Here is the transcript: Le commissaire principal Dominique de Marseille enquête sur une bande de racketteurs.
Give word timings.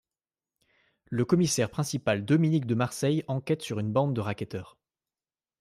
Le 1.11 1.25
commissaire 1.25 1.69
principal 1.69 2.25
Dominique 2.25 2.65
de 2.65 2.73
Marseille 2.73 3.23
enquête 3.27 3.61
sur 3.61 3.79
une 3.79 3.91
bande 3.93 4.15
de 4.15 4.21
racketteurs. 4.21 4.75